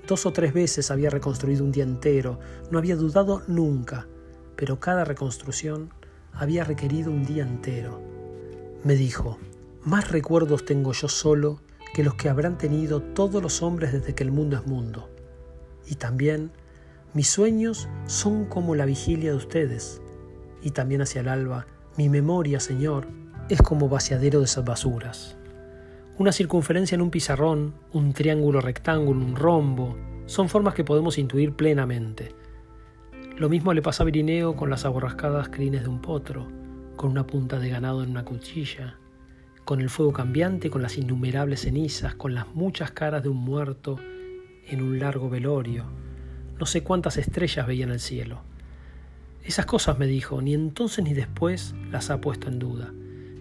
Dos 0.07 0.25
o 0.25 0.33
tres 0.33 0.53
veces 0.53 0.89
había 0.89 1.11
reconstruido 1.11 1.63
un 1.63 1.71
día 1.71 1.83
entero, 1.83 2.39
no 2.71 2.79
había 2.79 2.95
dudado 2.95 3.43
nunca, 3.47 4.07
pero 4.55 4.79
cada 4.79 5.05
reconstrucción 5.05 5.91
había 6.33 6.63
requerido 6.63 7.11
un 7.11 7.23
día 7.23 7.43
entero. 7.43 8.01
Me 8.83 8.95
dijo, 8.95 9.37
más 9.83 10.09
recuerdos 10.09 10.65
tengo 10.65 10.93
yo 10.93 11.07
solo 11.07 11.61
que 11.93 12.03
los 12.03 12.15
que 12.15 12.29
habrán 12.29 12.57
tenido 12.57 13.01
todos 13.01 13.41
los 13.41 13.61
hombres 13.61 13.93
desde 13.93 14.15
que 14.15 14.23
el 14.23 14.31
mundo 14.31 14.57
es 14.57 14.65
mundo. 14.65 15.09
Y 15.85 15.95
también 15.95 16.51
mis 17.13 17.29
sueños 17.29 17.87
son 18.07 18.45
como 18.45 18.73
la 18.73 18.85
vigilia 18.85 19.31
de 19.31 19.37
ustedes. 19.37 20.01
Y 20.61 20.71
también 20.71 21.01
hacia 21.01 21.21
el 21.21 21.27
alba, 21.27 21.65
mi 21.97 22.09
memoria, 22.09 22.59
Señor, 22.59 23.07
es 23.49 23.61
como 23.61 23.89
vaciadero 23.89 24.39
de 24.39 24.45
esas 24.45 24.65
basuras. 24.65 25.37
Una 26.17 26.31
circunferencia 26.31 26.95
en 26.95 27.01
un 27.01 27.11
pizarrón, 27.11 27.73
un 27.93 28.13
triángulo 28.13 28.61
rectángulo, 28.61 29.25
un 29.25 29.35
rombo, 29.35 29.97
son 30.25 30.49
formas 30.49 30.73
que 30.73 30.83
podemos 30.83 31.17
intuir 31.17 31.53
plenamente. 31.53 32.35
Lo 33.37 33.49
mismo 33.49 33.73
le 33.73 33.81
pasa 33.81 34.03
a 34.03 34.05
Virineo 34.05 34.55
con 34.55 34.69
las 34.69 34.85
aborrascadas 34.85 35.49
crines 35.49 35.83
de 35.83 35.87
un 35.87 36.01
potro, 36.01 36.47
con 36.97 37.11
una 37.11 37.25
punta 37.25 37.57
de 37.57 37.69
ganado 37.69 38.03
en 38.03 38.09
una 38.09 38.25
cuchilla, 38.25 38.97
con 39.63 39.79
el 39.79 39.89
fuego 39.89 40.11
cambiante, 40.11 40.69
con 40.69 40.81
las 40.81 40.97
innumerables 40.97 41.61
cenizas, 41.61 42.15
con 42.15 42.33
las 42.33 42.53
muchas 42.53 42.91
caras 42.91 43.23
de 43.23 43.29
un 43.29 43.37
muerto 43.37 43.97
en 44.67 44.81
un 44.81 44.99
largo 44.99 45.29
velorio. 45.29 45.85
No 46.59 46.65
sé 46.65 46.83
cuántas 46.83 47.17
estrellas 47.17 47.65
veía 47.65 47.85
en 47.85 47.91
el 47.91 47.99
cielo. 48.01 48.41
Esas 49.43 49.65
cosas, 49.65 49.97
me 49.97 50.05
dijo, 50.05 50.41
ni 50.41 50.53
entonces 50.53 51.03
ni 51.03 51.13
después 51.13 51.73
las 51.91 52.09
ha 52.09 52.21
puesto 52.21 52.47
en 52.47 52.59
duda. 52.59 52.93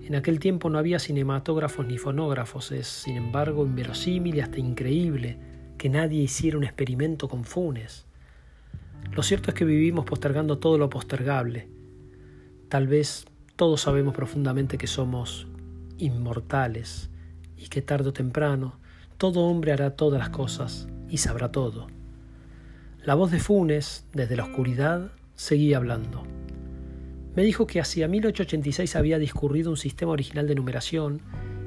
En 0.05 0.15
aquel 0.15 0.39
tiempo 0.39 0.71
no 0.71 0.79
había 0.79 0.99
cinematógrafos 0.99 1.87
ni 1.87 1.99
fonógrafos, 1.99 2.73
es, 2.73 2.87
sin 2.87 3.17
embargo, 3.17 3.67
inverosímil 3.67 4.37
y 4.37 4.41
hasta 4.41 4.59
increíble 4.59 5.39
que 5.77 5.91
nadie 5.91 6.23
hiciera 6.23 6.57
un 6.57 6.65
experimento 6.65 7.29
con 7.29 7.45
Funes. 7.45 8.07
Lo 9.13 9.23
cierto 9.23 9.51
es 9.51 9.55
que 9.55 9.65
vivimos 9.65 10.05
postergando 10.05 10.59
todo 10.59 10.79
lo 10.79 10.89
postergable. 10.89 11.69
Tal 12.69 12.87
vez 12.87 13.27
todos 13.57 13.83
sabemos 13.83 14.15
profundamente 14.15 14.79
que 14.79 14.87
somos 14.87 15.47
inmortales 15.99 17.11
y 17.57 17.69
que 17.69 17.83
tarde 17.83 18.11
o 18.11 18.13
temprano 18.13 18.79
todo 19.19 19.41
hombre 19.41 19.73
hará 19.73 19.97
todas 19.97 20.21
las 20.21 20.31
cosas 20.31 20.89
y 21.09 21.19
sabrá 21.19 21.51
todo. 21.51 21.89
La 23.03 23.15
voz 23.15 23.31
de 23.31 23.41
Funes, 23.41 24.07
desde 24.13 24.37
la 24.37 24.45
oscuridad, 24.45 25.11
seguía 25.39 25.79
hablando 25.79 26.29
me 27.39 27.45
dijo 27.45 27.69
que 27.69 27.79
hacia 27.79 28.09
1886 28.09 28.97
había 28.97 29.17
discurrido 29.17 29.71
un 29.71 29.77
sistema 29.77 30.11
original 30.11 30.49
de 30.49 30.57
numeración 30.57 31.23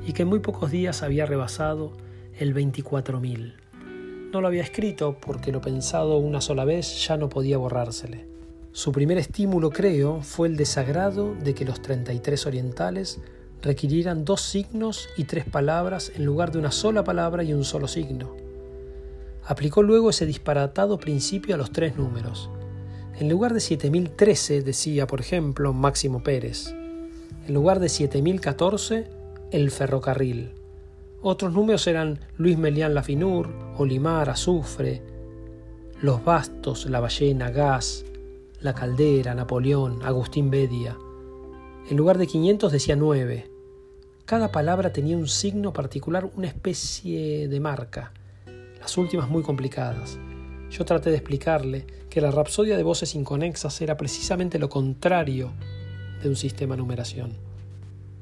y 0.06 0.12
que 0.12 0.24
en 0.24 0.28
muy 0.28 0.40
pocos 0.40 0.70
días 0.70 1.02
había 1.02 1.26
rebasado 1.26 1.94
el 2.38 2.54
24.000. 2.54 3.54
No 4.34 4.42
lo 4.42 4.48
había 4.50 4.64
escrito 4.64 5.16
porque 5.26 5.54
lo 5.54 5.62
pensado 5.62 6.18
una 6.18 6.42
sola 6.42 6.66
vez 6.66 7.08
ya 7.08 7.16
no 7.16 7.30
podía 7.30 7.58
borrársele. 7.58 8.28
Su 8.74 8.92
primer 8.92 9.18
estímulo, 9.18 9.70
creo, 9.70 10.22
fue 10.22 10.50
el 10.50 10.58
desagrado 10.58 11.36
de 11.36 11.54
que 11.54 11.64
los 11.64 11.82
33 11.82 12.46
orientales 12.48 13.22
requirieran 13.62 14.26
dos 14.26 14.42
signos 14.42 15.08
y 15.16 15.24
tres 15.24 15.46
palabras 15.46 16.12
en 16.14 16.26
lugar 16.26 16.52
de 16.52 16.60
una 16.60 16.72
sola 16.72 17.06
palabra 17.06 17.44
y 17.44 17.54
un 17.54 17.64
solo 17.64 17.88
signo. 17.88 18.36
Aplicó 19.46 19.84
luego 19.84 20.10
ese 20.10 20.26
disparatado 20.26 20.98
principio 20.98 21.56
a 21.56 21.58
los 21.58 21.72
tres 21.72 21.96
números, 21.96 22.50
en 23.22 23.30
lugar 23.30 23.54
de 23.54 23.60
7013 23.60 24.64
decía, 24.64 25.06
por 25.06 25.20
ejemplo, 25.20 25.74
Máximo 25.74 26.24
Pérez. 26.24 26.74
En 27.48 27.54
lugar 27.54 27.80
de 27.80 27.88
7014, 27.88 29.06
el 29.52 29.70
ferrocarril. 29.70 30.56
Otros 31.22 31.54
números 31.54 31.86
eran 31.86 32.20
Luis 32.38 32.58
Melián 32.58 32.96
Lafinur, 32.96 33.48
Olimar, 33.78 34.32
Azufre, 34.32 35.04
Los 36.02 36.26
Bastos, 36.26 36.88
La 36.88 37.00
Ballena, 37.00 37.52
Gas, 37.52 38.06
La 38.60 38.74
Caldera, 38.74 39.36
Napoleón, 39.36 40.00
Agustín 40.02 40.50
Bedia. 40.50 40.98
En 41.92 41.98
lugar 41.98 42.18
de 42.18 42.26
500 42.26 42.72
decía 42.72 42.96
9. 42.96 43.52
Cada 44.26 44.52
palabra 44.52 44.94
tenía 44.94 45.16
un 45.16 45.28
signo 45.28 45.74
particular, 45.74 46.28
una 46.36 46.48
especie 46.48 47.48
de 47.48 47.60
marca, 47.60 48.14
las 48.80 48.98
últimas 48.98 49.30
muy 49.30 49.44
complicadas. 49.44 50.18
Yo 50.72 50.86
traté 50.86 51.10
de 51.10 51.18
explicarle 51.18 51.86
que 52.10 52.22
la 52.22 52.32
rapsodia 52.32 52.78
de 52.78 52.84
voces 52.84 53.14
inconexas 53.14 53.82
era 53.82 53.98
precisamente 53.98 54.58
lo 54.58 54.70
contrario 54.70 55.52
de 56.24 56.30
un 56.30 56.38
sistema 56.38 56.76
de 56.76 56.82
numeración. 56.82 57.34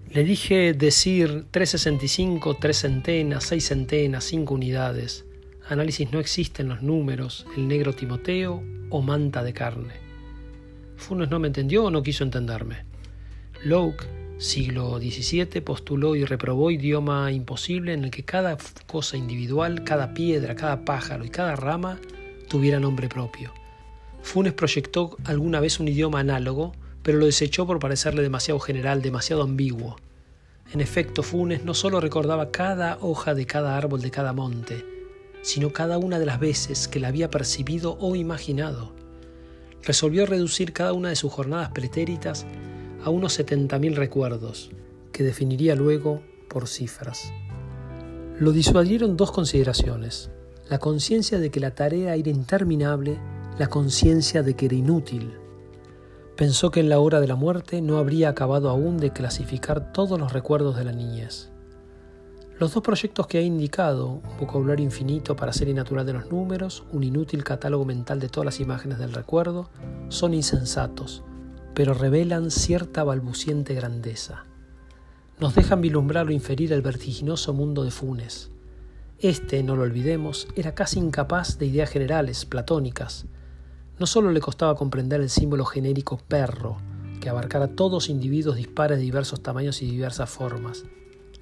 Le 0.10 0.24
dije 0.24 0.74
decir 0.74 1.46
365, 1.52 2.58
tres 2.60 2.78
centenas, 2.78 3.44
seis 3.44 3.68
centenas, 3.68 4.24
cinco 4.24 4.56
unidades. 4.56 5.26
Análisis 5.68 6.12
no 6.12 6.20
existen 6.20 6.70
los 6.70 6.82
números, 6.82 7.46
el 7.56 7.68
negro 7.68 7.94
Timoteo 7.94 8.64
o 8.90 9.02
manta 9.04 9.44
de 9.44 9.54
carne. 9.54 9.94
Funes 10.98 11.30
no 11.30 11.38
me 11.38 11.48
entendió 11.48 11.86
o 11.86 11.92
no 11.92 12.02
quiso 12.02 12.24
entenderme. 12.24 12.78
Locke, 13.64 14.08
siglo 14.40 14.98
XVII, 14.98 15.62
postuló 15.62 16.16
y 16.16 16.26
reprobó 16.26 16.72
idioma 16.72 17.32
imposible 17.32 17.94
en 17.94 18.06
el 18.06 18.10
que 18.10 18.26
cada 18.26 18.58
cosa 18.88 19.18
individual, 19.18 19.84
cada 19.84 20.16
piedra, 20.16 20.56
cada 20.56 20.84
pájaro 20.84 21.24
y 21.24 21.30
cada 21.30 21.56
rama 21.56 22.00
tuviera 22.50 22.80
nombre 22.80 23.08
propio. 23.08 23.54
Funes 24.22 24.54
proyectó 24.54 25.18
alguna 25.24 25.62
vez 25.62 25.80
un 25.80 25.88
idioma 25.88 26.20
análogo, 26.20 26.74
pero 27.02 27.18
lo 27.18 27.26
desechó 27.26 27.66
por 27.66 27.80
parecerle 27.80 28.22
demasiado 28.22 28.60
general, 28.60 29.02
demasiado 29.02 29.44
ambiguo. 29.44 29.96
En 30.74 30.82
efecto, 30.82 31.24
Funes 31.24 31.64
no 31.64 31.74
solo 31.74 32.02
recordaba 32.02 32.52
cada 32.52 32.98
hoja 33.02 33.34
de 33.34 33.46
cada 33.46 33.78
árbol 33.78 34.02
de 34.02 34.12
cada 34.12 34.34
monte, 34.34 34.86
sino 35.42 35.72
cada 35.72 35.98
una 35.98 36.20
de 36.20 36.26
las 36.26 36.40
veces 36.40 36.88
que 36.88 37.00
la 37.00 37.08
había 37.08 37.30
percibido 37.30 37.98
o 38.00 38.16
imaginado. 38.16 38.94
Resolvió 39.84 40.26
reducir 40.26 40.74
cada 40.74 40.94
una 40.94 41.10
de 41.10 41.16
sus 41.16 41.32
jornadas 41.32 41.70
pretéritas 41.70 42.46
a 43.04 43.10
unos 43.10 43.40
70.000 43.40 43.96
recuerdos, 43.96 44.72
que 45.14 45.24
definiría 45.24 45.76
luego 45.76 46.22
por 46.50 46.68
cifras. 46.68 47.32
Lo 48.38 48.52
disuadieron 48.52 49.16
dos 49.16 49.32
consideraciones 49.32 50.30
la 50.70 50.78
conciencia 50.78 51.40
de 51.40 51.50
que 51.50 51.60
la 51.60 51.72
tarea 51.72 52.16
era 52.16 52.30
interminable, 52.30 53.20
la 53.58 53.68
conciencia 53.68 54.44
de 54.44 54.56
que 54.56 54.68
era 54.68 54.76
inútil. 54.76 55.34
Pensó 56.36 56.70
que 56.70 56.80
en 56.80 56.90
la 56.90 57.00
hora 57.00 57.20
de 57.20 57.28
la 57.28 57.36
muerte 57.36 57.82
no 57.82 57.98
habría 57.98 58.30
acabado 58.30 58.70
aún 58.70 58.98
de 58.98 59.12
clasificar 59.12 59.92
todos 59.92 60.20
los 60.20 60.32
recuerdos 60.32 60.78
de 60.78 60.86
la 60.86 60.92
niñez. 60.92 61.52
Los 62.60 62.74
dos 62.74 62.84
proyectos 62.84 63.26
que 63.26 63.40
ha 63.40 63.42
indicado, 63.42 64.22
un 64.24 64.38
vocabulario 64.40 64.86
infinito 64.86 65.36
para 65.36 65.54
ser 65.54 65.70
innatural 65.70 66.06
de 66.06 66.14
los 66.14 66.30
números, 66.30 66.84
un 66.92 67.04
inútil 67.04 67.44
catálogo 67.44 67.86
mental 67.86 68.20
de 68.20 68.30
todas 68.30 68.46
las 68.46 68.60
imágenes 68.60 69.00
del 69.00 69.14
recuerdo, 69.14 69.70
son 70.10 70.34
insensatos, 70.36 71.24
pero 71.74 71.94
revelan 71.94 72.52
cierta 72.52 73.04
balbuciente 73.04 73.74
grandeza. 73.74 74.46
Nos 75.40 75.56
dejan 75.56 75.82
vislumbrar 75.82 76.28
o 76.28 76.32
inferir 76.32 76.74
el 76.74 76.82
vertiginoso 76.82 77.54
mundo 77.54 77.84
de 77.84 77.92
Funes, 77.92 78.52
este, 79.22 79.64
no 79.64 79.76
lo 79.76 79.84
olvidemos, 79.84 80.48
era 80.56 80.74
casi 80.76 81.00
incapaz 81.00 81.58
de 81.58 81.66
ideas 81.66 81.90
generales, 81.90 82.46
platónicas. 82.46 83.26
No 84.00 84.06
solo 84.06 84.32
le 84.32 84.40
costaba 84.40 84.76
comprender 84.76 85.20
el 85.20 85.30
símbolo 85.30 85.66
genérico 85.66 86.22
perro, 86.28 86.78
que 87.20 87.30
abarcara 87.30 87.68
todos 87.68 88.10
individuos 88.10 88.56
dispares 88.56 88.98
de 88.98 89.04
diversos 89.04 89.44
tamaños 89.44 89.82
y 89.82 89.92
diversas 89.92 90.30
formas. 90.30 90.86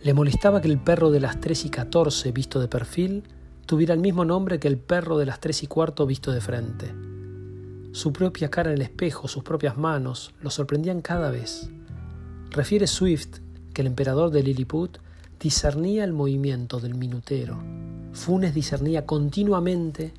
Le 0.02 0.14
molestaba 0.14 0.60
que 0.62 0.68
el 0.68 0.80
perro 0.80 1.12
de 1.12 1.20
las 1.20 1.40
3 1.40 1.66
y 1.66 1.70
14 1.70 2.32
visto 2.32 2.60
de 2.60 2.68
perfil 2.68 3.24
tuviera 3.68 3.94
el 3.94 4.00
mismo 4.00 4.26
nombre 4.26 4.60
que 4.60 4.68
el 4.68 4.78
perro 4.78 5.18
de 5.18 5.26
las 5.28 5.40
3 5.40 5.64
y 5.64 5.68
cuarto 5.68 6.08
visto 6.08 6.32
de 6.32 6.42
frente. 6.42 6.94
Su 7.92 8.14
propia 8.14 8.50
cara 8.50 8.70
en 8.70 8.76
el 8.76 8.82
espejo, 8.82 9.28
sus 9.28 9.44
propias 9.44 9.78
manos, 9.78 10.34
lo 10.42 10.50
sorprendían 10.50 11.02
cada 11.02 11.30
vez. 11.30 11.70
Refiere 12.50 12.88
Swift 12.88 13.40
que 13.74 13.82
el 13.82 13.88
emperador 13.88 14.32
de 14.32 14.42
Lilliput 14.42 14.98
discernía 15.40 16.04
el 16.04 16.14
movimiento 16.14 16.80
del 16.80 16.96
minutero. 16.96 17.58
Funes 18.14 18.54
discernía 18.54 19.06
continuamente 19.06 20.14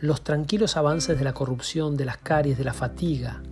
los 0.00 0.22
tranquilos 0.22 0.76
avances 0.76 1.18
de 1.18 1.24
la 1.24 1.34
corrupción, 1.34 1.96
de 1.96 2.04
las 2.04 2.18
caries, 2.18 2.58
de 2.58 2.64
la 2.64 2.72
fatiga. 2.72 3.42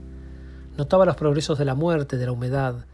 Notaba 0.77 1.05
los 1.05 1.17
progresos 1.17 1.59
de 1.59 1.65
la 1.65 1.75
muerte, 1.75 2.17
de 2.17 2.27
la 2.27 2.33
humedad. 2.33 2.87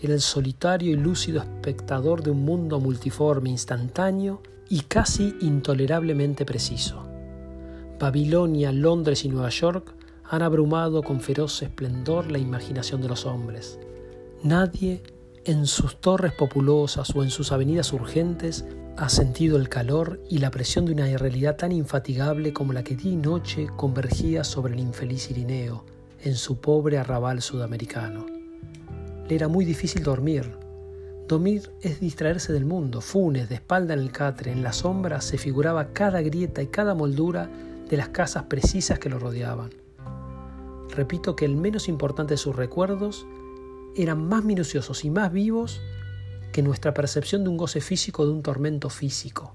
Era 0.00 0.14
el 0.14 0.20
solitario 0.20 0.90
y 0.92 0.96
lúcido 0.96 1.40
espectador 1.42 2.22
de 2.22 2.30
un 2.30 2.44
mundo 2.44 2.80
multiforme, 2.80 3.50
instantáneo 3.50 4.42
y 4.68 4.80
casi 4.80 5.36
intolerablemente 5.40 6.44
preciso. 6.44 7.06
Babilonia, 7.98 8.72
Londres 8.72 9.24
y 9.24 9.28
Nueva 9.28 9.50
York 9.50 9.94
han 10.28 10.42
abrumado 10.42 11.02
con 11.02 11.20
feroz 11.20 11.62
esplendor 11.62 12.32
la 12.32 12.38
imaginación 12.38 13.02
de 13.02 13.08
los 13.08 13.26
hombres. 13.26 13.78
Nadie 14.42 15.02
en 15.44 15.66
sus 15.66 16.00
torres 16.00 16.32
populosas 16.32 17.14
o 17.14 17.22
en 17.22 17.30
sus 17.30 17.50
avenidas 17.50 17.92
urgentes 17.92 18.64
ha 18.96 19.08
sentido 19.08 19.56
el 19.56 19.68
calor 19.68 20.20
y 20.28 20.38
la 20.38 20.50
presión 20.50 20.84
de 20.84 20.92
una 20.92 21.06
realidad 21.16 21.56
tan 21.56 21.72
infatigable 21.72 22.52
como 22.52 22.72
la 22.72 22.84
que 22.84 22.94
día 22.94 23.12
y 23.12 23.16
noche 23.16 23.68
convergía 23.76 24.44
sobre 24.44 24.74
el 24.74 24.80
infeliz 24.80 25.30
Irineo 25.30 25.84
en 26.22 26.36
su 26.36 26.60
pobre 26.60 26.98
arrabal 26.98 27.42
sudamericano. 27.42 28.26
Le 29.28 29.34
era 29.34 29.48
muy 29.48 29.64
difícil 29.64 30.02
dormir. 30.04 30.48
Dormir 31.26 31.72
es 31.80 31.98
distraerse 31.98 32.52
del 32.52 32.64
mundo. 32.64 33.00
Funes, 33.00 33.48
de 33.48 33.56
espalda 33.56 33.94
en 33.94 34.00
el 34.00 34.12
catre, 34.12 34.52
en 34.52 34.62
la 34.62 34.72
sombra, 34.72 35.20
se 35.20 35.38
figuraba 35.38 35.92
cada 35.92 36.20
grieta 36.20 36.62
y 36.62 36.68
cada 36.68 36.94
moldura 36.94 37.50
de 37.88 37.96
las 37.96 38.10
casas 38.10 38.44
precisas 38.44 38.98
que 38.98 39.08
lo 39.08 39.18
rodeaban. 39.18 39.70
Repito 40.90 41.34
que 41.34 41.46
el 41.46 41.56
menos 41.56 41.88
importante 41.88 42.34
de 42.34 42.38
sus 42.38 42.54
recuerdos 42.54 43.26
eran 43.96 44.26
más 44.26 44.44
minuciosos 44.44 45.04
y 45.04 45.10
más 45.10 45.32
vivos 45.32 45.80
que 46.52 46.62
nuestra 46.62 46.94
percepción 46.94 47.44
de 47.44 47.50
un 47.50 47.56
goce 47.56 47.80
físico 47.80 48.26
de 48.26 48.32
un 48.32 48.42
tormento 48.42 48.90
físico. 48.90 49.54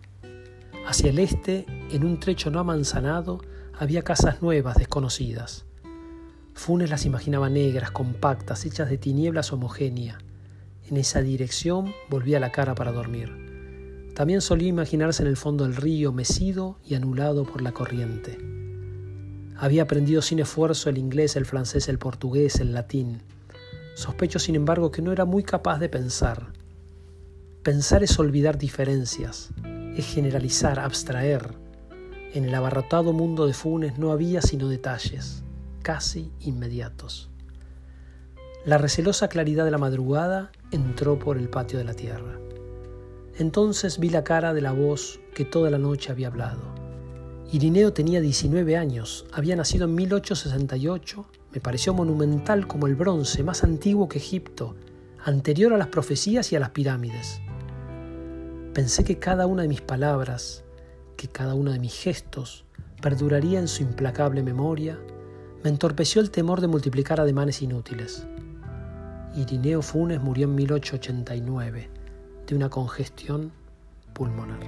Hacia 0.86 1.10
el 1.10 1.20
este, 1.20 1.66
en 1.92 2.06
un 2.06 2.20
trecho 2.20 2.50
no 2.50 2.60
amanzanado, 2.60 3.42
había 3.78 4.04
casas 4.04 4.42
nuevas, 4.42 4.78
desconocidas. 4.78 5.66
Funes 6.54 6.90
las 6.90 7.06
imaginaba 7.06 7.50
negras, 7.50 7.92
compactas, 7.92 8.66
hechas 8.66 8.90
de 8.90 8.98
tinieblas 8.98 9.54
homogénea. 9.54 10.18
En 10.90 10.98
esa 10.98 11.22
dirección 11.22 11.94
volvía 12.10 12.40
la 12.40 12.52
cara 12.52 12.74
para 12.74 12.92
dormir. 12.92 14.12
También 14.16 14.42
solía 14.42 14.70
imaginarse 14.70 15.22
en 15.22 15.28
el 15.28 15.38
fondo 15.38 15.66
del 15.66 15.76
río, 15.76 16.12
mecido 16.12 16.80
y 16.84 16.96
anulado 16.96 17.44
por 17.44 17.62
la 17.62 17.74
corriente. 17.74 18.40
Había 19.58 19.84
aprendido 19.84 20.24
sin 20.24 20.40
esfuerzo 20.40 20.90
el 20.90 20.98
inglés, 20.98 21.36
el 21.36 21.46
francés, 21.46 21.88
el 21.90 22.00
portugués, 22.00 22.60
el 22.60 22.74
latín. 22.74 23.22
Sospecho, 23.98 24.38
sin 24.38 24.54
embargo, 24.54 24.92
que 24.92 25.02
no 25.02 25.12
era 25.12 25.26
muy 25.26 25.42
capaz 25.42 25.80
de 25.80 25.90
pensar. 25.90 26.54
Pensar 27.64 28.04
es 28.04 28.20
olvidar 28.20 28.60
diferencias, 28.60 29.50
es 29.96 30.06
generalizar, 30.06 30.78
abstraer. 30.78 31.56
En 32.32 32.46
el 32.46 32.54
abarrotado 32.54 33.12
mundo 33.12 33.48
de 33.48 33.56
Funes 33.56 33.98
no 33.98 34.12
había 34.12 34.44
sino 34.44 34.70
detalles, 34.70 35.42
casi 35.82 36.32
inmediatos. 36.42 37.32
La 38.66 38.78
recelosa 38.78 39.30
claridad 39.30 39.66
de 39.66 39.72
la 39.72 39.80
madrugada 39.80 40.52
entró 40.70 41.18
por 41.18 41.40
el 41.40 41.50
patio 41.50 41.80
de 41.80 41.86
la 41.86 41.96
tierra. 41.96 42.38
Entonces 43.40 43.98
vi 43.98 44.12
la 44.12 44.24
cara 44.24 44.54
de 44.54 44.62
la 44.62 44.74
voz 44.74 45.20
que 45.34 45.44
toda 45.44 45.72
la 45.72 45.80
noche 45.80 46.12
había 46.12 46.28
hablado. 46.28 46.62
Irineo 47.52 47.94
tenía 47.94 48.22
19 48.22 48.78
años, 48.78 49.26
había 49.34 49.56
nacido 49.56 49.86
en 49.86 49.96
1868 49.96 51.26
me 51.58 51.62
pareció 51.62 51.92
monumental 51.92 52.68
como 52.68 52.86
el 52.86 52.94
bronce, 52.94 53.44
más 53.44 53.64
antiguo 53.64 54.08
que 54.08 54.20
Egipto, 54.20 54.76
anterior 55.26 55.74
a 55.74 55.78
las 55.78 55.88
profecías 55.88 56.52
y 56.52 56.56
a 56.56 56.60
las 56.60 56.70
pirámides. 56.70 57.42
Pensé 58.76 59.04
que 59.04 59.18
cada 59.18 59.48
una 59.48 59.64
de 59.64 59.68
mis 59.68 59.82
palabras, 59.82 60.64
que 61.16 61.28
cada 61.28 61.56
uno 61.56 61.72
de 61.72 61.80
mis 61.80 61.96
gestos 61.96 62.66
perduraría 63.02 63.58
en 63.58 63.68
su 63.68 63.82
implacable 63.82 64.44
memoria, 64.44 65.00
me 65.64 65.72
entorpeció 65.72 66.22
el 66.22 66.30
temor 66.30 66.62
de 66.62 66.68
multiplicar 66.68 67.20
ademanes 67.20 67.64
inútiles. 67.64 68.28
Irineo 69.36 69.82
Funes 69.82 70.22
murió 70.22 70.46
en 70.46 70.54
1889 70.54 71.90
de 72.46 72.56
una 72.56 72.70
congestión 72.70 73.52
pulmonar. 74.14 74.60